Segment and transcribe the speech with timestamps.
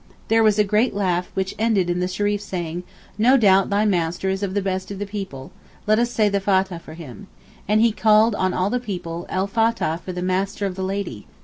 [0.29, 2.81] There was a great laugh which ended in the Shereef saying
[3.19, 5.51] 'no doubt thy master is of the best of the people,
[5.85, 7.27] let us say the Fathah for him,'
[7.67, 11.27] and he called on all the people 'El Fathah for the master of the lady!